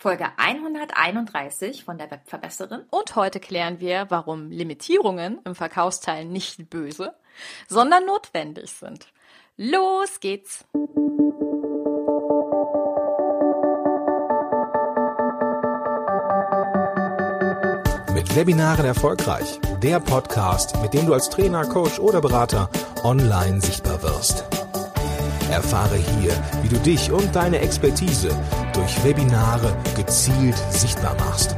Folge 0.00 0.26
131 0.36 1.82
von 1.82 1.98
der 1.98 2.08
Webverbesserin. 2.08 2.84
Und 2.90 3.16
heute 3.16 3.40
klären 3.40 3.80
wir, 3.80 4.06
warum 4.10 4.52
Limitierungen 4.52 5.40
im 5.44 5.56
Verkaufsteil 5.56 6.24
nicht 6.24 6.70
böse, 6.70 7.14
sondern 7.66 8.06
notwendig 8.06 8.70
sind. 8.70 9.08
Los 9.56 10.20
geht's! 10.20 10.64
Mit 18.14 18.36
Webinaren 18.36 18.84
erfolgreich. 18.84 19.58
Der 19.82 19.98
Podcast, 19.98 20.80
mit 20.80 20.94
dem 20.94 21.06
du 21.06 21.12
als 21.14 21.28
Trainer, 21.28 21.64
Coach 21.64 21.98
oder 21.98 22.20
Berater 22.20 22.70
online 23.02 23.60
sichtbar 23.60 24.00
wirst. 24.04 24.44
Erfahre 25.50 25.96
hier, 25.96 26.32
wie 26.62 26.68
du 26.68 26.76
dich 26.76 27.10
und 27.10 27.34
deine 27.34 27.58
Expertise 27.58 28.30
durch 28.78 29.04
Webinare 29.04 29.76
gezielt 29.96 30.56
sichtbar 30.70 31.16
machst. 31.16 31.56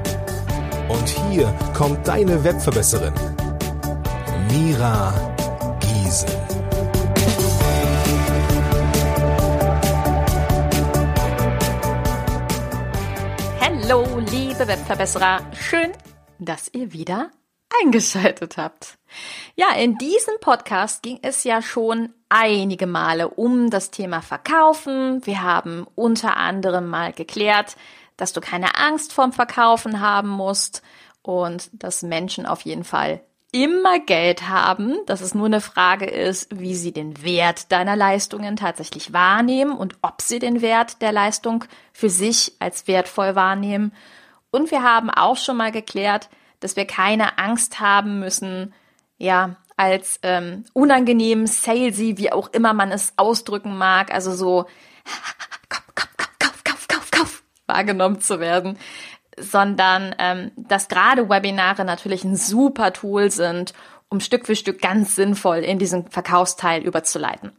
Und 0.88 1.06
hier 1.06 1.52
kommt 1.76 2.08
deine 2.08 2.42
Webverbesserin, 2.42 3.12
Mira 4.50 5.12
Giesen. 5.80 6.30
Hallo, 13.60 14.18
liebe 14.30 14.66
Webverbesserer. 14.66 15.40
Schön, 15.52 15.92
dass 16.38 16.70
ihr 16.72 16.90
wieder 16.94 17.30
eingeschaltet 17.82 18.56
habt. 18.56 18.98
Ja, 19.56 19.74
in 19.74 19.98
diesem 19.98 20.34
Podcast 20.40 21.02
ging 21.02 21.18
es 21.22 21.44
ja 21.44 21.62
schon 21.62 22.14
einige 22.28 22.86
Male 22.86 23.28
um 23.28 23.70
das 23.70 23.90
Thema 23.90 24.22
Verkaufen. 24.22 25.24
Wir 25.26 25.42
haben 25.42 25.86
unter 25.94 26.36
anderem 26.36 26.88
mal 26.88 27.12
geklärt, 27.12 27.76
dass 28.16 28.32
du 28.32 28.40
keine 28.40 28.76
Angst 28.78 29.12
vorm 29.12 29.32
Verkaufen 29.32 30.00
haben 30.00 30.28
musst 30.28 30.82
und 31.22 31.70
dass 31.72 32.02
Menschen 32.02 32.46
auf 32.46 32.62
jeden 32.62 32.84
Fall 32.84 33.20
immer 33.52 33.98
Geld 33.98 34.48
haben, 34.48 34.98
dass 35.06 35.20
es 35.20 35.34
nur 35.34 35.46
eine 35.46 35.60
Frage 35.60 36.06
ist, 36.06 36.48
wie 36.56 36.76
sie 36.76 36.92
den 36.92 37.24
Wert 37.24 37.72
deiner 37.72 37.96
Leistungen 37.96 38.56
tatsächlich 38.56 39.12
wahrnehmen 39.12 39.72
und 39.72 39.96
ob 40.02 40.22
sie 40.22 40.38
den 40.38 40.62
Wert 40.62 41.02
der 41.02 41.10
Leistung 41.12 41.64
für 41.92 42.10
sich 42.10 42.52
als 42.60 42.86
wertvoll 42.86 43.34
wahrnehmen. 43.34 43.92
Und 44.52 44.70
wir 44.70 44.82
haben 44.82 45.10
auch 45.10 45.36
schon 45.36 45.56
mal 45.56 45.72
geklärt, 45.72 46.28
dass 46.60 46.76
wir 46.76 46.86
keine 46.86 47.38
Angst 47.38 47.80
haben 47.80 48.20
müssen, 48.20 48.72
ja, 49.18 49.56
als 49.76 50.20
ähm, 50.22 50.64
unangenehm, 50.74 51.46
salesy, 51.46 52.18
wie 52.18 52.32
auch 52.32 52.48
immer 52.52 52.74
man 52.74 52.92
es 52.92 53.14
ausdrücken 53.16 53.78
mag, 53.78 54.12
also 54.12 54.32
so 54.32 54.66
kauf, 55.68 55.82
kauf, 55.94 56.08
kauf, 56.16 56.38
kauf, 56.38 56.62
kauf, 56.64 56.88
kauf, 56.88 57.10
kauf, 57.10 57.42
wahrgenommen 57.66 58.20
zu 58.20 58.40
werden, 58.40 58.78
sondern 59.38 60.14
ähm, 60.18 60.52
dass 60.56 60.88
gerade 60.88 61.30
Webinare 61.30 61.84
natürlich 61.84 62.24
ein 62.24 62.36
super 62.36 62.92
Tool 62.92 63.30
sind, 63.30 63.72
um 64.10 64.20
Stück 64.20 64.46
für 64.46 64.56
Stück 64.56 64.82
ganz 64.82 65.16
sinnvoll 65.16 65.58
in 65.58 65.78
diesen 65.78 66.10
Verkaufsteil 66.10 66.82
überzuleiten. 66.82 67.52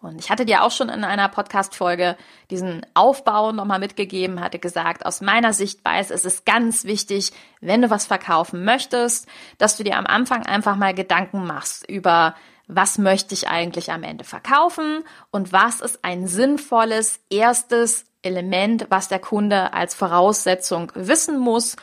Und 0.00 0.20
ich 0.20 0.30
hatte 0.30 0.44
dir 0.44 0.62
auch 0.62 0.70
schon 0.70 0.90
in 0.90 1.02
einer 1.02 1.28
Podcast-Folge 1.28 2.16
diesen 2.50 2.86
Aufbau 2.94 3.50
nochmal 3.50 3.80
mitgegeben, 3.80 4.40
hatte 4.40 4.60
gesagt, 4.60 5.04
aus 5.04 5.20
meiner 5.20 5.52
Sichtweise 5.52 6.14
ist 6.14 6.24
es 6.24 6.44
ganz 6.44 6.84
wichtig, 6.84 7.32
wenn 7.60 7.82
du 7.82 7.90
was 7.90 8.06
verkaufen 8.06 8.64
möchtest, 8.64 9.26
dass 9.58 9.76
du 9.76 9.82
dir 9.82 9.96
am 9.96 10.06
Anfang 10.06 10.46
einfach 10.46 10.76
mal 10.76 10.94
Gedanken 10.94 11.46
machst 11.46 11.88
über, 11.90 12.36
was 12.68 12.98
möchte 12.98 13.34
ich 13.34 13.48
eigentlich 13.48 13.90
am 13.90 14.04
Ende 14.04 14.22
verkaufen 14.22 15.02
und 15.32 15.52
was 15.52 15.80
ist 15.80 16.04
ein 16.04 16.28
sinnvolles 16.28 17.20
erstes 17.28 18.04
Element, 18.22 18.86
was 18.90 19.08
der 19.08 19.18
Kunde 19.18 19.72
als 19.72 19.96
Voraussetzung 19.96 20.92
wissen 20.94 21.38
muss, 21.38 21.76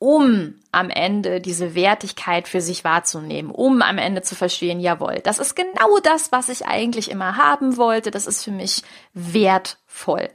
um 0.00 0.54
am 0.72 0.88
Ende 0.88 1.42
diese 1.42 1.74
Wertigkeit 1.74 2.48
für 2.48 2.62
sich 2.62 2.84
wahrzunehmen, 2.84 3.50
um 3.50 3.82
am 3.82 3.98
Ende 3.98 4.22
zu 4.22 4.34
verstehen, 4.34 4.80
jawohl, 4.80 5.20
das 5.22 5.38
ist 5.38 5.54
genau 5.54 5.98
das, 6.02 6.32
was 6.32 6.48
ich 6.48 6.66
eigentlich 6.66 7.10
immer 7.10 7.36
haben 7.36 7.76
wollte, 7.76 8.10
das 8.10 8.26
ist 8.26 8.42
für 8.42 8.50
mich 8.50 8.82
wertvoll. 9.12 10.30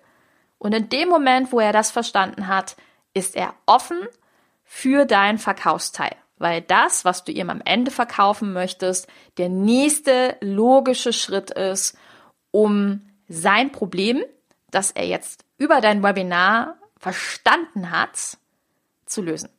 Und 0.59 0.73
in 0.75 0.87
dem 0.89 1.09
Moment, 1.09 1.51
wo 1.51 1.59
er 1.59 1.73
das 1.73 1.89
verstanden 1.89 2.47
hat, 2.47 2.75
ist 3.15 3.35
er 3.35 3.55
offen 3.65 3.97
für 4.63 5.05
dein 5.05 5.39
Verkaufsteil, 5.39 6.15
weil 6.37 6.61
das, 6.61 7.03
was 7.03 7.23
du 7.23 7.31
ihm 7.31 7.49
am 7.49 7.61
Ende 7.65 7.89
verkaufen 7.89 8.53
möchtest, 8.53 9.07
der 9.39 9.49
nächste 9.49 10.37
logische 10.41 11.11
Schritt 11.11 11.49
ist, 11.49 11.97
um 12.51 13.01
sein 13.27 13.71
Problem, 13.71 14.23
das 14.69 14.91
er 14.91 15.07
jetzt 15.07 15.43
über 15.57 15.81
dein 15.81 16.03
Webinar 16.03 16.77
verstanden 16.99 17.89
hat, 17.89 18.37
zu 19.07 19.23
lösen. 19.23 19.49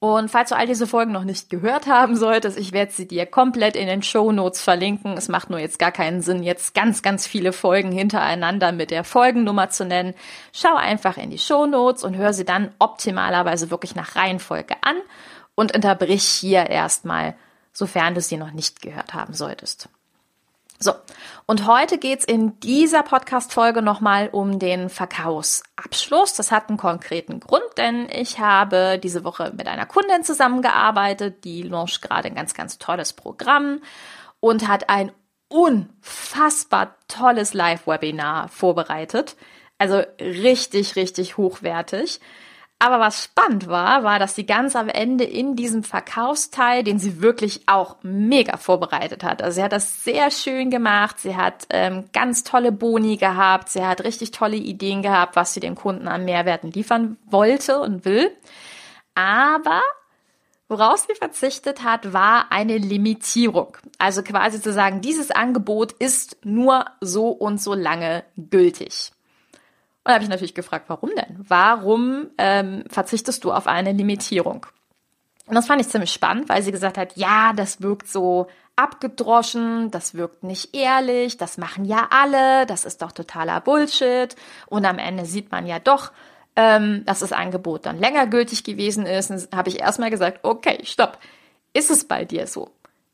Und 0.00 0.30
falls 0.30 0.50
du 0.50 0.56
all 0.56 0.66
diese 0.68 0.86
Folgen 0.86 1.10
noch 1.10 1.24
nicht 1.24 1.50
gehört 1.50 1.88
haben 1.88 2.14
solltest, 2.14 2.56
ich 2.56 2.72
werde 2.72 2.92
sie 2.92 3.08
dir 3.08 3.26
komplett 3.26 3.74
in 3.74 3.88
den 3.88 4.02
Show 4.02 4.30
Notes 4.30 4.62
verlinken. 4.62 5.16
Es 5.16 5.28
macht 5.28 5.50
nur 5.50 5.58
jetzt 5.58 5.80
gar 5.80 5.90
keinen 5.90 6.22
Sinn, 6.22 6.44
jetzt 6.44 6.72
ganz, 6.72 7.02
ganz 7.02 7.26
viele 7.26 7.52
Folgen 7.52 7.90
hintereinander 7.90 8.70
mit 8.70 8.92
der 8.92 9.02
Folgennummer 9.02 9.70
zu 9.70 9.84
nennen. 9.84 10.14
Schau 10.52 10.76
einfach 10.76 11.16
in 11.16 11.30
die 11.30 11.38
Show 11.38 11.66
Notes 11.66 12.04
und 12.04 12.16
hör 12.16 12.32
sie 12.32 12.44
dann 12.44 12.72
optimalerweise 12.78 13.72
wirklich 13.72 13.96
nach 13.96 14.14
Reihenfolge 14.14 14.76
an 14.82 14.96
und 15.56 15.74
unterbrich 15.74 16.22
hier 16.22 16.70
erstmal, 16.70 17.34
sofern 17.72 18.14
du 18.14 18.20
sie 18.20 18.36
noch 18.36 18.52
nicht 18.52 18.80
gehört 18.80 19.14
haben 19.14 19.34
solltest. 19.34 19.88
So, 20.80 20.92
und 21.46 21.66
heute 21.66 21.98
geht's 21.98 22.24
in 22.24 22.60
dieser 22.60 23.02
Podcast-Folge 23.02 23.82
nochmal 23.82 24.28
um 24.30 24.60
den 24.60 24.88
Verkaufsabschluss. 24.88 26.34
Das 26.34 26.52
hat 26.52 26.68
einen 26.68 26.78
konkreten 26.78 27.40
Grund, 27.40 27.64
denn 27.76 28.08
ich 28.08 28.38
habe 28.38 29.00
diese 29.02 29.24
Woche 29.24 29.52
mit 29.56 29.66
einer 29.66 29.86
Kundin 29.86 30.22
zusammengearbeitet, 30.22 31.42
die 31.42 31.62
launcht 31.62 32.00
gerade 32.00 32.28
ein 32.28 32.36
ganz, 32.36 32.54
ganz 32.54 32.78
tolles 32.78 33.12
Programm 33.12 33.80
und 34.38 34.68
hat 34.68 34.88
ein 34.88 35.10
unfassbar 35.48 36.94
tolles 37.08 37.54
Live-Webinar 37.54 38.48
vorbereitet. 38.48 39.36
Also 39.78 40.02
richtig, 40.20 40.94
richtig 40.94 41.38
hochwertig. 41.38 42.20
Aber 42.80 43.00
was 43.00 43.24
spannend 43.24 43.66
war, 43.66 44.04
war, 44.04 44.20
dass 44.20 44.36
sie 44.36 44.46
ganz 44.46 44.76
am 44.76 44.88
Ende 44.88 45.24
in 45.24 45.56
diesem 45.56 45.82
Verkaufsteil, 45.82 46.84
den 46.84 47.00
sie 47.00 47.20
wirklich 47.20 47.62
auch 47.66 47.96
mega 48.02 48.56
vorbereitet 48.56 49.24
hat. 49.24 49.42
Also 49.42 49.56
sie 49.56 49.64
hat 49.64 49.72
das 49.72 50.04
sehr 50.04 50.30
schön 50.30 50.70
gemacht. 50.70 51.18
Sie 51.18 51.36
hat 51.36 51.66
ähm, 51.70 52.04
ganz 52.12 52.44
tolle 52.44 52.70
Boni 52.70 53.16
gehabt. 53.16 53.68
Sie 53.68 53.84
hat 53.84 54.04
richtig 54.04 54.30
tolle 54.30 54.56
Ideen 54.56 55.02
gehabt, 55.02 55.34
was 55.34 55.54
sie 55.54 55.60
den 55.60 55.74
Kunden 55.74 56.06
an 56.06 56.24
Mehrwerten 56.24 56.70
liefern 56.70 57.16
wollte 57.26 57.80
und 57.80 58.04
will. 58.04 58.30
Aber 59.14 59.82
Woraus 60.68 61.06
sie 61.08 61.14
verzichtet 61.14 61.82
hat, 61.82 62.12
war 62.12 62.52
eine 62.52 62.76
Limitierung. 62.76 63.78
Also 63.96 64.22
quasi 64.22 64.60
zu 64.60 64.70
sagen, 64.70 65.00
dieses 65.00 65.30
Angebot 65.30 65.92
ist 65.92 66.36
nur 66.44 66.84
so 67.00 67.28
und 67.30 67.60
so 67.60 67.72
lange 67.72 68.22
gültig. 68.36 69.12
Und 70.08 70.12
da 70.12 70.14
habe 70.14 70.24
ich 70.24 70.30
natürlich 70.30 70.54
gefragt, 70.54 70.86
warum 70.88 71.10
denn? 71.14 71.36
Warum 71.46 72.30
ähm, 72.38 72.82
verzichtest 72.88 73.44
du 73.44 73.52
auf 73.52 73.66
eine 73.66 73.92
Limitierung? 73.92 74.64
Und 75.44 75.54
das 75.54 75.66
fand 75.66 75.82
ich 75.82 75.88
ziemlich 75.90 76.14
spannend, 76.14 76.48
weil 76.48 76.62
sie 76.62 76.72
gesagt 76.72 76.96
hat, 76.96 77.18
ja, 77.18 77.52
das 77.54 77.82
wirkt 77.82 78.08
so 78.08 78.46
abgedroschen, 78.74 79.90
das 79.90 80.14
wirkt 80.14 80.44
nicht 80.44 80.74
ehrlich, 80.74 81.36
das 81.36 81.58
machen 81.58 81.84
ja 81.84 82.08
alle, 82.08 82.64
das 82.64 82.86
ist 82.86 83.02
doch 83.02 83.12
totaler 83.12 83.60
Bullshit. 83.60 84.34
Und 84.64 84.86
am 84.86 84.98
Ende 84.98 85.26
sieht 85.26 85.52
man 85.52 85.66
ja 85.66 85.78
doch, 85.78 86.10
ähm, 86.56 87.02
dass 87.04 87.18
das 87.18 87.32
Angebot 87.32 87.84
dann 87.84 87.98
länger 87.98 88.26
gültig 88.26 88.64
gewesen 88.64 89.04
ist. 89.04 89.30
Und 89.30 89.54
habe 89.54 89.68
ich 89.68 89.78
erstmal 89.78 90.08
gesagt, 90.08 90.38
okay, 90.42 90.80
stopp. 90.84 91.18
Ist 91.74 91.90
es 91.90 92.08
bei 92.08 92.24
dir 92.24 92.46
so? 92.46 92.70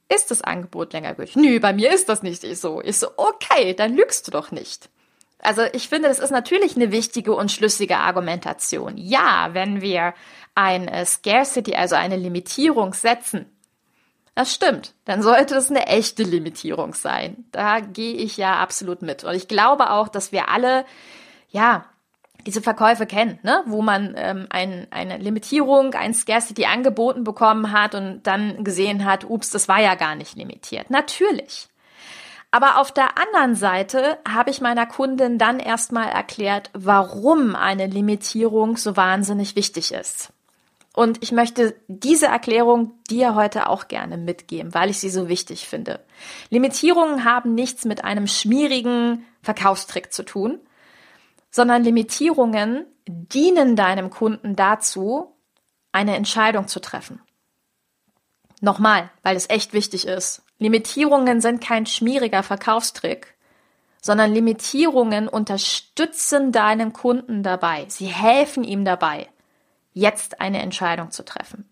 Ist 0.09 0.31
das 0.31 0.43
Angebot 0.43 0.93
länger 0.93 1.15
gültig? 1.15 1.34
Nö, 1.34 1.59
bei 1.59 1.72
mir 1.72 1.93
ist 1.93 2.09
das 2.09 2.22
nicht 2.22 2.43
so. 2.56 2.81
Ich 2.83 3.00
so, 3.00 3.09
okay, 3.16 3.75
dann 3.75 3.97
lügst 3.97 4.28
du 4.28 4.31
doch 4.31 4.53
nicht. 4.53 4.91
Also 5.39 5.62
ich 5.72 5.89
finde, 5.89 6.09
das 6.09 6.19
ist 6.19 6.31
natürlich 6.31 6.77
eine 6.77 6.91
wichtige 6.91 7.34
und 7.34 7.53
schlüssige 7.53 7.99
Argumentation. 7.99 8.97
Ja, 8.97 9.51
wenn 9.53 9.81
wir 9.83 10.15
ein 10.54 10.91
Scarcity, 11.04 11.75
also 11.75 11.97
eine 11.97 12.16
Limitierung 12.16 12.95
setzen, 12.95 13.47
das 14.34 14.53
stimmt, 14.53 14.95
dann 15.04 15.22
sollte 15.22 15.54
es 15.54 15.71
eine 15.71 15.86
echte 15.86 16.25
Limitierung 16.25 16.95
sein. 16.95 17.45
Da 17.53 17.81
gehe 17.81 18.15
ich 18.15 18.36
ja 18.36 18.57
absolut 18.57 19.03
mit. 19.03 19.22
Und 19.22 19.34
ich 19.34 19.47
glaube 19.47 19.91
auch, 19.91 20.09
dass 20.09 20.33
wir 20.33 20.48
alle, 20.48 20.84
ja, 21.51 21.86
diese 22.45 22.60
Verkäufe 22.60 23.07
kennen, 23.07 23.39
ne? 23.42 23.63
wo 23.66 23.81
man 23.81 24.15
ähm, 24.16 24.47
ein, 24.51 24.86
eine 24.91 25.19
Limitierung, 25.19 25.95
ein 25.95 26.15
Scarcity 26.15 26.66
angeboten 26.66 27.25
bekommen 27.25 27.72
hat 27.72 27.95
und 27.95 28.22
dann 28.25 28.65
gesehen 28.65 29.04
hat, 29.04 29.25
ups, 29.25 29.51
das 29.51 29.69
war 29.69 29.81
ja 29.81 29.95
gar 29.95 30.15
nicht 30.15 30.36
limitiert. 30.36 30.91
Natürlich. 30.91 31.69
Aber 32.54 32.78
auf 32.78 32.92
der 32.92 33.18
anderen 33.18 33.56
Seite 33.56 34.16
habe 34.24 34.48
ich 34.51 34.60
meiner 34.60 34.86
Kundin 34.86 35.39
dann 35.39 35.59
erstmal 35.59 36.09
erklärt, 36.09 36.71
warum 36.72 37.56
eine 37.56 37.89
Limitierung 37.89 38.77
so 38.77 38.97
wahnsinnig 38.97 39.56
wichtig 39.56 39.91
ist. 39.91 40.33
Und 40.92 41.21
ich 41.21 41.33
möchte 41.33 41.74
diese 41.89 42.27
Erklärung 42.27 42.92
dir 43.10 43.34
heute 43.34 43.68
auch 43.68 43.89
gerne 43.89 44.16
mitgeben, 44.18 44.72
weil 44.72 44.89
ich 44.89 45.01
sie 45.01 45.10
so 45.10 45.28
wichtig 45.28 45.66
finde. 45.66 45.98
Limitierungen 46.48 47.24
haben 47.24 47.56
nichts 47.56 47.84
mit 47.86 48.04
einem 48.04 48.28
schmierigen 48.28 49.27
Verkaufstrick 49.42 50.12
zu 50.12 50.22
tun, 50.22 50.60
sondern 51.50 51.83
Limitierungen 51.83 52.86
dienen 53.09 53.74
deinem 53.74 54.10
Kunden 54.10 54.54
dazu, 54.54 55.34
eine 55.91 56.15
Entscheidung 56.15 56.68
zu 56.68 56.78
treffen. 56.78 57.21
Nochmal, 58.60 59.10
weil 59.24 59.34
es 59.34 59.50
echt 59.50 59.72
wichtig 59.72 60.07
ist. 60.07 60.44
Limitierungen 60.59 61.41
sind 61.41 61.60
kein 61.60 61.86
schmieriger 61.86 62.42
Verkaufstrick, 62.42 63.34
sondern 64.01 64.33
Limitierungen 64.33 65.28
unterstützen 65.28 66.53
deinen 66.53 66.92
Kunden 66.92 67.42
dabei. 67.42 67.86
Sie 67.89 68.06
helfen 68.06 68.62
ihm 68.62 68.84
dabei, 68.84 69.28
jetzt 69.92 70.41
eine 70.41 70.60
Entscheidung 70.60 71.10
zu 71.10 71.24
treffen. 71.24 71.68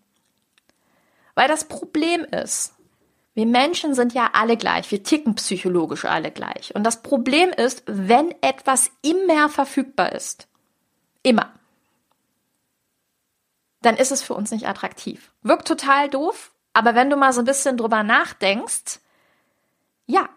Weil 1.35 1.47
das 1.47 1.65
Problem 1.65 2.23
ist, 2.23 2.73
wir 3.35 3.45
Menschen 3.45 3.95
sind 3.95 4.13
ja 4.13 4.29
alle 4.33 4.57
gleich, 4.57 4.91
wir 4.91 5.03
ticken 5.03 5.35
psychologisch 5.35 6.05
alle 6.05 6.31
gleich. 6.31 6.75
Und 6.75 6.83
das 6.83 7.01
Problem 7.01 7.49
ist, 7.49 7.83
wenn 7.87 8.33
etwas 8.41 8.91
immer 9.01 9.49
verfügbar 9.49 10.11
ist, 10.11 10.47
immer, 11.23 11.51
dann 13.81 13.97
ist 13.97 14.11
es 14.11 14.21
für 14.21 14.33
uns 14.33 14.51
nicht 14.51 14.67
attraktiv. 14.67 15.31
Wirkt 15.41 15.67
total 15.67 16.09
doof, 16.09 16.52
aber 16.73 16.95
wenn 16.95 17.09
du 17.09 17.15
mal 17.15 17.33
so 17.33 17.41
ein 17.41 17.45
bisschen 17.45 17.77
drüber 17.77 18.03
nachdenkst, 18.03 18.99
ja. 20.05 20.27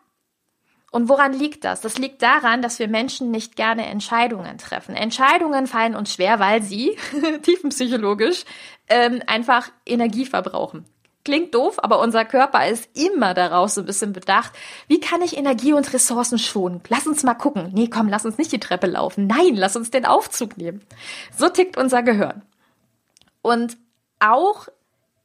Und 0.92 1.08
woran 1.08 1.32
liegt 1.32 1.64
das? 1.64 1.80
Das 1.80 1.98
liegt 1.98 2.22
daran, 2.22 2.62
dass 2.62 2.78
wir 2.78 2.88
Menschen 2.88 3.30
nicht 3.30 3.56
gerne 3.56 3.86
Entscheidungen 3.86 4.56
treffen. 4.56 4.94
Entscheidungen 4.94 5.66
fallen 5.66 5.94
uns 5.94 6.14
schwer, 6.14 6.38
weil 6.38 6.62
sie 6.62 6.96
tiefenpsychologisch 7.42 8.44
ähm, 8.88 9.22
einfach 9.26 9.70
Energie 9.84 10.24
verbrauchen. 10.24 10.86
Klingt 11.24 11.54
doof, 11.56 11.82
aber 11.82 11.98
unser 11.98 12.24
Körper 12.24 12.68
ist 12.68 12.88
immer 12.96 13.34
daraus 13.34 13.74
so 13.74 13.80
ein 13.80 13.86
bisschen 13.86 14.12
bedacht. 14.12 14.52
Wie 14.86 15.00
kann 15.00 15.22
ich 15.22 15.36
Energie 15.36 15.72
und 15.72 15.92
Ressourcen 15.92 16.38
schonen? 16.38 16.80
Lass 16.88 17.06
uns 17.08 17.24
mal 17.24 17.34
gucken. 17.34 17.70
Nee, 17.74 17.88
komm, 17.88 18.08
lass 18.08 18.24
uns 18.24 18.38
nicht 18.38 18.52
die 18.52 18.60
Treppe 18.60 18.86
laufen. 18.86 19.26
Nein, 19.26 19.56
lass 19.56 19.74
uns 19.74 19.90
den 19.90 20.06
Aufzug 20.06 20.56
nehmen. 20.56 20.82
So 21.36 21.48
tickt 21.48 21.76
unser 21.76 22.04
Gehirn. 22.04 22.42
Und 23.42 23.76
auch 24.20 24.68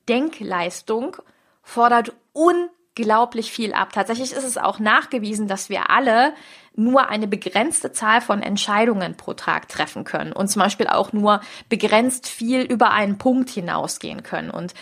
Denkleistung 0.07 1.17
fordert 1.63 2.13
unglaublich 2.33 3.51
viel 3.51 3.73
ab. 3.73 3.93
Tatsächlich 3.93 4.31
ist 4.33 4.43
es 4.43 4.57
auch 4.57 4.79
nachgewiesen, 4.79 5.47
dass 5.47 5.69
wir 5.69 5.89
alle 5.89 6.33
nur 6.75 7.09
eine 7.09 7.27
begrenzte 7.27 7.91
Zahl 7.91 8.21
von 8.21 8.41
Entscheidungen 8.41 9.15
pro 9.17 9.33
Tag 9.33 9.67
treffen 9.67 10.03
können 10.03 10.31
und 10.31 10.47
zum 10.47 10.61
Beispiel 10.61 10.87
auch 10.87 11.11
nur 11.13 11.41
begrenzt 11.69 12.27
viel 12.27 12.61
über 12.61 12.91
einen 12.91 13.17
Punkt 13.17 13.49
hinausgehen 13.49 14.23
können. 14.23 14.49
Und 14.49 14.73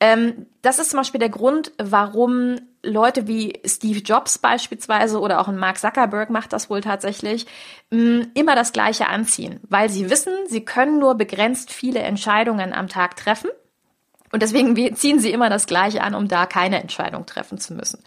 ähm, 0.00 0.46
das 0.62 0.78
ist 0.78 0.90
zum 0.90 0.98
Beispiel 0.98 1.20
der 1.20 1.30
Grund, 1.30 1.72
warum 1.78 2.56
Leute 2.82 3.26
wie 3.26 3.60
Steve 3.64 4.00
Jobs 4.00 4.38
beispielsweise 4.38 5.20
oder 5.20 5.40
auch 5.40 5.48
ein 5.48 5.56
Mark 5.56 5.78
Zuckerberg 5.78 6.30
macht 6.30 6.52
das 6.52 6.68
wohl 6.68 6.80
tatsächlich, 6.80 7.46
mm, 7.90 8.20
immer 8.34 8.54
das 8.54 8.72
Gleiche 8.72 9.08
anziehen, 9.08 9.60
weil 9.68 9.88
sie 9.88 10.10
wissen, 10.10 10.32
sie 10.46 10.64
können 10.64 10.98
nur 10.98 11.14
begrenzt 11.14 11.72
viele 11.72 12.00
Entscheidungen 12.00 12.72
am 12.72 12.88
Tag 12.88 13.16
treffen. 13.16 13.50
Und 14.36 14.42
deswegen 14.42 14.94
ziehen 14.96 15.18
sie 15.18 15.32
immer 15.32 15.48
das 15.48 15.64
Gleiche 15.64 16.02
an, 16.02 16.14
um 16.14 16.28
da 16.28 16.44
keine 16.44 16.82
Entscheidung 16.82 17.24
treffen 17.24 17.56
zu 17.56 17.72
müssen. 17.72 18.04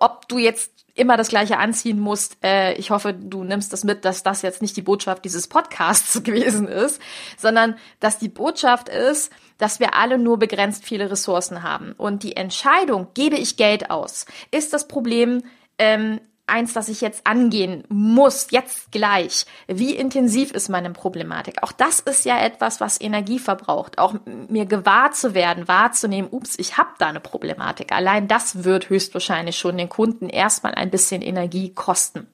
Ob 0.00 0.26
du 0.26 0.38
jetzt 0.38 0.72
immer 0.94 1.18
das 1.18 1.28
Gleiche 1.28 1.58
anziehen 1.58 2.00
musst. 2.00 2.38
Äh, 2.42 2.72
ich 2.76 2.90
hoffe, 2.90 3.12
du 3.12 3.44
nimmst 3.44 3.74
das 3.74 3.84
mit, 3.84 4.06
dass 4.06 4.22
das 4.22 4.40
jetzt 4.40 4.62
nicht 4.62 4.74
die 4.74 4.80
Botschaft 4.80 5.26
dieses 5.26 5.48
Podcasts 5.48 6.22
gewesen 6.24 6.66
ist, 6.66 6.98
sondern 7.36 7.76
dass 8.00 8.18
die 8.18 8.30
Botschaft 8.30 8.88
ist, 8.88 9.30
dass 9.58 9.80
wir 9.80 9.94
alle 9.96 10.16
nur 10.16 10.38
begrenzt 10.38 10.86
viele 10.86 11.10
Ressourcen 11.10 11.62
haben. 11.62 11.92
Und 11.92 12.22
die 12.22 12.34
Entscheidung, 12.34 13.08
gebe 13.12 13.36
ich 13.36 13.58
Geld 13.58 13.90
aus, 13.90 14.24
ist 14.50 14.72
das 14.72 14.88
Problem, 14.88 15.42
ähm, 15.76 16.22
eins, 16.52 16.72
das 16.72 16.88
ich 16.88 17.00
jetzt 17.00 17.26
angehen 17.26 17.84
muss, 17.88 18.48
jetzt 18.50 18.92
gleich. 18.92 19.46
Wie 19.66 19.94
intensiv 19.94 20.52
ist 20.52 20.68
meine 20.68 20.90
Problematik? 20.90 21.62
Auch 21.62 21.72
das 21.72 22.00
ist 22.00 22.24
ja 22.24 22.38
etwas, 22.38 22.80
was 22.80 23.00
Energie 23.00 23.38
verbraucht. 23.38 23.98
Auch 23.98 24.14
mir 24.48 24.66
gewahr 24.66 25.12
zu 25.12 25.34
werden, 25.34 25.66
wahrzunehmen, 25.66 26.28
ups, 26.30 26.58
ich 26.58 26.76
habe 26.76 26.90
da 26.98 27.08
eine 27.08 27.20
Problematik. 27.20 27.92
Allein 27.92 28.28
das 28.28 28.64
wird 28.64 28.90
höchstwahrscheinlich 28.90 29.56
schon 29.56 29.78
den 29.78 29.88
Kunden 29.88 30.28
erstmal 30.28 30.74
ein 30.74 30.90
bisschen 30.90 31.22
Energie 31.22 31.72
kosten. 31.74 32.28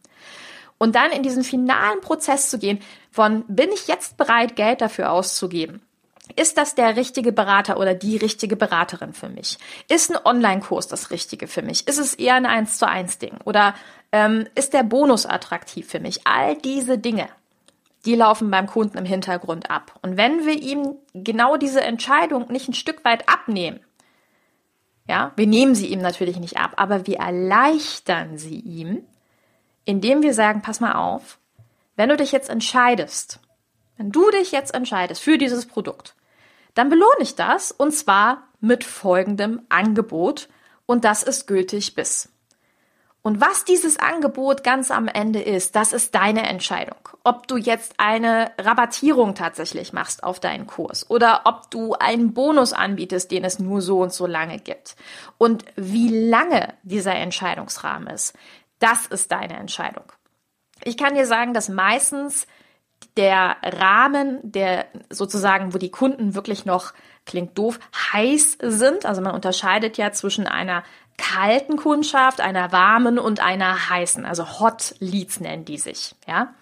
Und 0.79 0.95
dann 0.95 1.11
in 1.11 1.23
diesen 1.23 1.45
finalen 1.45 2.01
Prozess 2.01 2.51
zu 2.51 2.59
gehen, 2.59 2.81
von 3.11 3.45
bin 3.49 3.71
ich 3.73 3.89
jetzt 3.89 4.17
bereit, 4.17 4.57
Geld 4.57 4.81
dafür 4.81 5.11
auszugeben? 5.11 5.83
Ist 6.37 6.59
das 6.59 6.75
der 6.75 6.97
richtige 6.97 7.33
Berater 7.33 7.79
oder 7.79 7.95
die 7.95 8.17
richtige 8.17 8.57
Beraterin 8.57 9.13
für 9.13 9.29
mich? 9.29 9.59
Ist 9.89 10.11
ein 10.11 10.25
Online-Kurs 10.25 10.89
das 10.89 11.11
Richtige 11.11 11.47
für 11.47 11.63
mich? 11.63 11.87
Ist 11.89 11.99
es 11.99 12.15
eher 12.15 12.35
ein 12.35 12.47
1 12.47 12.79
zu 12.79 12.89
1 12.89 13.19
Ding? 13.19 13.39
Oder 13.45 13.75
ähm, 14.13 14.47
ist 14.55 14.73
der 14.73 14.83
Bonus 14.83 15.27
attraktiv 15.27 15.89
für 15.89 16.01
mich? 16.01 16.27
All 16.27 16.57
diese 16.57 16.99
Dinge, 16.99 17.29
die 18.05 18.15
laufen 18.15 18.51
beim 18.51 18.67
Kunden 18.67 18.99
im 18.99 19.05
Hintergrund 19.05 19.71
ab. 19.71 19.99
Und 20.03 20.17
wenn 20.17 20.47
wir 20.47 20.55
ihm 20.55 20.97
genau 21.15 21.57
diese 21.57 21.81
Entscheidung 21.81 22.51
nicht 22.51 22.69
ein 22.69 22.75
Stück 22.75 23.05
weit 23.05 23.29
abnehmen, 23.29 23.81
ja, 25.09 25.33
wir 25.37 25.47
nehmen 25.47 25.75
sie 25.75 25.87
ihm 25.87 26.01
natürlich 26.01 26.39
nicht 26.39 26.59
ab, 26.59 26.75
aber 26.77 27.07
wir 27.07 27.19
erleichtern 27.19 28.37
sie 28.37 28.61
ihm, 28.61 29.03
indem 29.85 30.23
wir 30.23 30.35
sagen, 30.35 30.61
pass 30.61 30.81
mal 30.81 30.93
auf, 30.93 31.39
wenn 31.97 32.11
du 32.11 32.17
dich 32.17 32.31
jetzt 32.31 32.51
entscheidest, 32.51 33.41
wenn 33.97 34.13
du 34.13 34.31
dich 34.31 34.53
jetzt 34.53 34.75
entscheidest 34.75 35.23
für 35.23 35.39
dieses 35.39 35.67
Produkt, 35.67 36.15
dann 36.79 36.91
belohne 36.91 37.23
ich 37.23 37.35
das 37.35 37.73
und 37.73 37.91
zwar 37.91 38.45
mit 38.61 38.85
folgendem 38.85 39.63
Angebot 39.69 40.49
und 40.87 41.05
das 41.05 41.25
ist 41.25 41.49
gültig 41.49 41.97
bis. 41.97 42.29
Und 43.21 43.41
was 43.41 43.65
dieses 43.65 43.99
Angebot 43.99 44.63
ganz 44.63 44.93
am 44.93 45.09
Ende 45.09 45.43
ist, 45.43 45.75
das 45.75 45.93
ist 45.93 46.15
deine 46.15 46.49
Entscheidung. 46.49 46.97
Ob 47.25 47.49
du 47.49 47.57
jetzt 47.57 47.95
eine 47.99 48.53
Rabattierung 48.59 49.35
tatsächlich 49.35 49.93
machst 49.93 50.23
auf 50.23 50.39
deinen 50.39 50.69
Kurs 50.69 51.11
oder 51.11 51.41
ob 51.47 51.69
du 51.73 51.95
einen 51.95 52.33
Bonus 52.33 52.73
anbietest, 52.73 53.33
den 53.33 53.43
es 53.43 53.59
nur 53.59 53.83
so 53.83 54.01
und 54.01 54.13
so 54.13 54.27
lange 54.27 54.61
gibt. 54.61 54.95
Und 55.37 55.65
wie 55.75 56.29
lange 56.29 56.75
dieser 56.85 57.17
Entscheidungsrahmen 57.17 58.07
ist, 58.07 58.37
das 58.79 59.07
ist 59.07 59.33
deine 59.33 59.57
Entscheidung. 59.57 60.05
Ich 60.85 60.97
kann 60.97 61.17
dir 61.17 61.27
sagen, 61.27 61.55
dass 61.55 61.69
meistens 61.69 62.47
der 63.17 63.57
Rahmen, 63.63 64.39
der 64.43 64.87
sozusagen, 65.11 65.75
wo 65.75 65.79
die 65.79 65.91
Kunden 65.91 66.35
wirklich 66.35 66.65
noch, 66.65 66.95
klingt 67.27 67.59
doof, 67.59 67.79
heiß 68.13 68.59
sind. 68.63 69.05
Also 69.07 69.21
man 69.21 69.35
unterscheidet 69.35 69.99
ja 69.99 70.13
zwischen 70.13 70.47
einer 70.47 70.85
kalten 71.19 71.77
Kundschaft, 71.77 72.41
einer 72.41 72.73
warmen 72.73 73.19
und 73.19 73.41
einer 73.41 73.91
heißen. 73.91 74.25
Also 74.25 74.61
Hot 74.61 74.95
Leads 75.01 75.41
nennen 75.41 75.65
die 75.65 75.79
sich, 75.79 76.15
ja. 76.27 76.55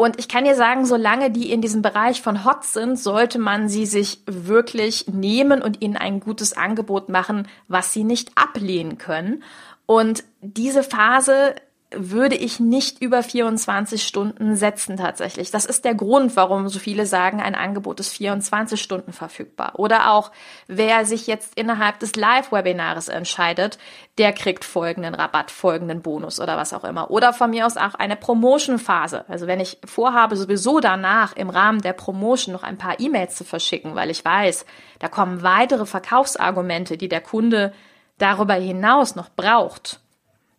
Und 0.00 0.20
ich 0.20 0.28
kann 0.28 0.44
dir 0.44 0.54
sagen, 0.54 0.86
solange 0.86 1.32
die 1.32 1.50
in 1.50 1.60
diesem 1.60 1.82
Bereich 1.82 2.22
von 2.22 2.44
Hot 2.44 2.62
sind, 2.62 2.96
sollte 2.96 3.40
man 3.40 3.68
sie 3.68 3.84
sich 3.84 4.22
wirklich 4.26 5.08
nehmen 5.08 5.60
und 5.60 5.82
ihnen 5.82 5.96
ein 5.96 6.20
gutes 6.20 6.56
Angebot 6.56 7.08
machen, 7.08 7.48
was 7.66 7.92
sie 7.92 8.04
nicht 8.04 8.30
ablehnen 8.36 8.98
können. 8.98 9.42
Und 9.86 10.22
diese 10.40 10.84
Phase 10.84 11.56
würde 11.90 12.36
ich 12.36 12.60
nicht 12.60 13.00
über 13.00 13.22
24 13.22 14.06
Stunden 14.06 14.56
setzen 14.56 14.98
tatsächlich. 14.98 15.50
Das 15.50 15.64
ist 15.64 15.86
der 15.86 15.94
Grund, 15.94 16.36
warum 16.36 16.68
so 16.68 16.78
viele 16.78 17.06
sagen, 17.06 17.40
ein 17.40 17.54
Angebot 17.54 17.98
ist 17.98 18.10
24 18.12 18.80
Stunden 18.80 19.14
verfügbar. 19.14 19.72
Oder 19.76 20.12
auch, 20.12 20.30
wer 20.66 21.06
sich 21.06 21.26
jetzt 21.26 21.56
innerhalb 21.56 21.98
des 21.98 22.14
Live-Webinars 22.14 23.08
entscheidet, 23.08 23.78
der 24.18 24.34
kriegt 24.34 24.66
folgenden 24.66 25.14
Rabatt, 25.14 25.50
folgenden 25.50 26.02
Bonus 26.02 26.40
oder 26.40 26.58
was 26.58 26.74
auch 26.74 26.84
immer. 26.84 27.10
Oder 27.10 27.32
von 27.32 27.50
mir 27.50 27.64
aus 27.64 27.78
auch 27.78 27.94
eine 27.94 28.16
Promotion-Phase. 28.16 29.24
Also 29.26 29.46
wenn 29.46 29.60
ich 29.60 29.78
vorhabe, 29.86 30.36
sowieso 30.36 30.80
danach 30.80 31.34
im 31.36 31.48
Rahmen 31.48 31.80
der 31.80 31.94
Promotion 31.94 32.52
noch 32.52 32.64
ein 32.64 32.76
paar 32.76 33.00
E-Mails 33.00 33.34
zu 33.34 33.44
verschicken, 33.44 33.94
weil 33.94 34.10
ich 34.10 34.22
weiß, 34.22 34.66
da 34.98 35.08
kommen 35.08 35.42
weitere 35.42 35.86
Verkaufsargumente, 35.86 36.98
die 36.98 37.08
der 37.08 37.22
Kunde 37.22 37.72
darüber 38.18 38.54
hinaus 38.54 39.16
noch 39.16 39.30
braucht 39.30 40.00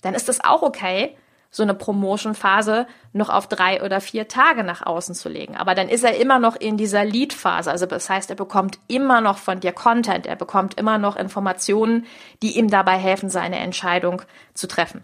dann 0.02 0.14
ist 0.14 0.30
es 0.30 0.44
auch 0.44 0.62
okay, 0.62 1.16
so 1.52 1.64
eine 1.64 1.74
Promotion-Phase 1.74 2.86
noch 3.14 3.30
auf 3.30 3.48
drei 3.48 3.84
oder 3.84 4.02
vier 4.02 4.28
Tage 4.28 4.64
nach 4.64 4.86
außen 4.86 5.16
zu 5.16 5.30
legen. 5.30 5.56
Aber 5.56 5.74
dann 5.74 5.90
ist 5.90 6.04
er 6.04 6.18
immer 6.18 6.38
noch 6.38 6.56
in 6.56 6.78
dieser 6.78 7.04
Lead-Phase. 7.04 7.72
Also 7.72 7.86
das 7.88 8.10
heißt, 8.10 8.30
er 8.30 8.36
bekommt 8.36 8.78
immer 8.88 9.20
noch 9.20 9.40
von 9.40 9.60
dir 9.60 9.72
Content, 9.72 10.28
er 10.28 10.36
bekommt 10.36 10.80
immer 10.80 11.00
noch 11.00 11.16
Informationen, 11.16 12.06
die 12.44 12.58
ihm 12.58 12.70
dabei 12.70 12.98
helfen, 12.98 13.30
seine 13.30 13.58
Entscheidung 13.58 14.22
zu 14.54 14.68
treffen. 14.68 15.04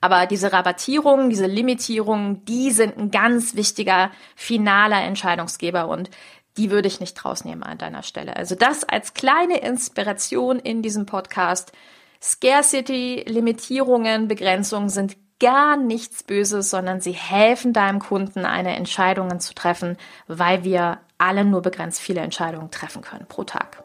Aber 0.00 0.26
diese 0.26 0.52
Rabattierungen, 0.52 1.30
diese 1.30 1.46
Limitierungen, 1.46 2.44
die 2.44 2.70
sind 2.70 2.96
ein 2.96 3.10
ganz 3.10 3.54
wichtiger 3.54 4.10
finaler 4.34 5.02
Entscheidungsgeber 5.02 5.88
und 5.88 6.10
die 6.56 6.70
würde 6.70 6.88
ich 6.88 7.00
nicht 7.00 7.22
rausnehmen 7.22 7.62
an 7.62 7.76
deiner 7.76 8.02
Stelle. 8.02 8.36
Also 8.36 8.54
das 8.54 8.84
als 8.84 9.14
kleine 9.14 9.58
Inspiration 9.58 10.58
in 10.58 10.80
diesem 10.80 11.04
Podcast 11.04 11.72
Scarcity, 12.26 13.24
Limitierungen, 13.28 14.26
Begrenzungen 14.26 14.88
sind 14.88 15.16
gar 15.38 15.76
nichts 15.76 16.24
Böses, 16.24 16.70
sondern 16.70 17.00
sie 17.00 17.12
helfen 17.12 17.72
deinem 17.72 18.00
Kunden, 18.00 18.44
eine 18.44 18.74
Entscheidung 18.74 19.38
zu 19.38 19.54
treffen, 19.54 19.96
weil 20.26 20.64
wir 20.64 20.98
alle 21.18 21.44
nur 21.44 21.62
begrenzt 21.62 22.00
viele 22.00 22.22
Entscheidungen 22.22 22.72
treffen 22.72 23.00
können 23.00 23.26
pro 23.28 23.44
Tag. 23.44 23.84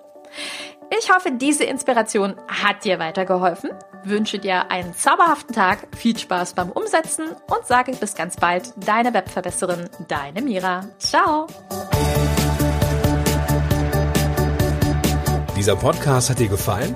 Ich 0.98 1.14
hoffe, 1.14 1.32
diese 1.32 1.66
Inspiration 1.66 2.36
hat 2.48 2.84
dir 2.84 2.98
weitergeholfen. 2.98 3.70
Wünsche 4.04 4.40
dir 4.40 4.72
einen 4.72 4.96
zauberhaften 4.96 5.54
Tag, 5.54 5.96
viel 5.96 6.18
Spaß 6.18 6.54
beim 6.54 6.72
Umsetzen 6.72 7.26
und 7.28 7.68
sage 7.68 7.92
bis 7.92 8.16
ganz 8.16 8.38
bald, 8.38 8.74
deine 8.76 9.14
Webverbesserin, 9.14 9.88
deine 10.08 10.42
Mira. 10.42 10.88
Ciao! 10.98 11.46
Dieser 15.56 15.76
Podcast 15.76 16.32
hat 16.32 16.40
dir 16.40 16.50
gefallen? 16.50 16.96